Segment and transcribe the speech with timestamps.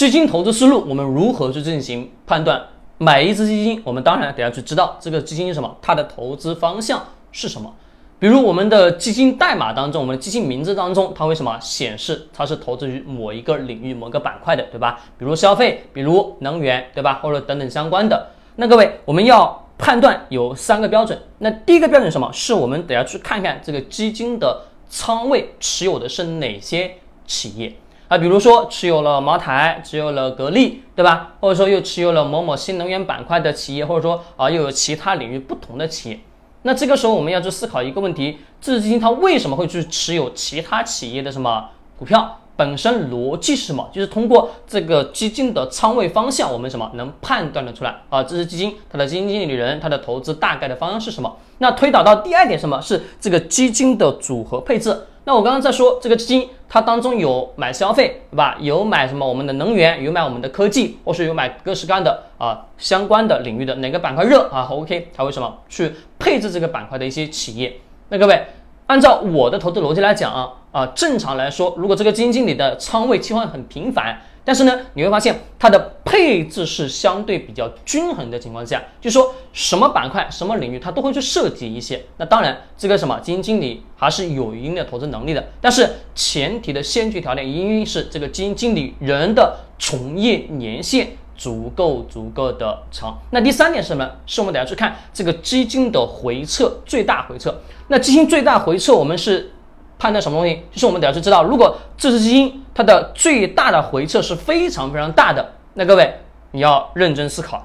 [0.00, 2.58] 基金投资思路，我们如何去进行判断？
[2.96, 7.74] 买一只基金，我们当然得要去知道这个基金是什么，它的投资方向是什么。
[8.18, 15.00] 比如我们的基金代码当中，我们的基金名字当中，它为什么显示它是投资于某一个领域、某个板块的，对吧？
[15.18, 17.20] 比如消费，比如能源，对吧？
[17.22, 18.28] 或者等等相关的。
[18.56, 21.20] 那各位，我们要判断有三个标准。
[21.40, 22.32] 那第一个标准什么？
[22.32, 26.94] 是我们得要去看看这个基金的仓位持有的是哪些
[27.26, 27.76] 企业
[28.10, 28.18] 啊？
[28.18, 31.34] 比如说持有了茅台，持有了格力，对吧？
[31.38, 36.18] 或者说又持有了某某新能源板块的企业，或者说啊又有其他领域不同的企业。
[36.62, 42.38] 那这个时候我们要去思考一个问题：这支基金它为什么会去持有其他企业的什么股票？
[42.56, 43.88] 本身逻辑是什么？
[43.90, 48.22] 就是通过这个基金的仓位方向，我们什么能判断得出来啊？
[48.22, 51.36] 这支基金它的基金经理人，它的投资大概的方向是什么？
[51.58, 54.94] 那推导到第二点，什么是这个基金的组合配置？
[55.30, 58.56] 那我刚刚在说这个基金，它当中有买消费，对吧？
[58.58, 67.76] 有买什么我们的能源，有买我们的科技，或是有买各式各样的啊相关的领域的哪个板块热啊？OK，它为什么去配置这个板块的一些企业？
[68.08, 68.44] 那各位，
[68.88, 74.20] 按照我的投资逻辑来讲啊，啊，正常来说，如果这个基金经理的仓位切换很频繁。
[74.50, 82.04] 但是呢，你会发现它的配置是相对比较均衡的情况下，就说什么板块、什么领域它都会去涉及一些。
[82.16, 85.50] 那当然，这个什么基金经理还是有一定的投资能力的。
[85.60, 93.16] 但是前提的先决条件一定是这个基金经理人的从业年限足够足够的长。
[93.30, 94.10] 那第三点是什么？
[94.26, 97.54] 是我们等下去看这个基金的回撤最大回撤。
[97.86, 99.52] 那基金最大回撤，我们是。
[100.00, 106.12] 判断什么东西，就是我们得要去知道，如果这只基金它的最大的回撤是非常非常大的，那各位
[106.52, 107.64] 你要认真思考，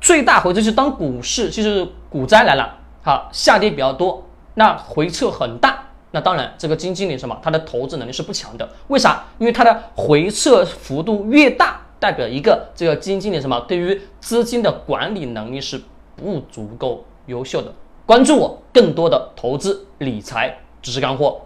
[0.00, 9.24] 最大回撤就是当股市就是股灾来了，好下跌比较多，那回撤很大，那当然这个基金经理什么，他的投资能力是不强的，为啥？
[9.38, 15.80] 因为它的回撤幅度越大，代表一个这个基金经理什么，对于资金的管理能力是
[16.16, 17.72] 不足够优秀的。
[18.04, 21.38] 关注我更多的投资理财知识干货。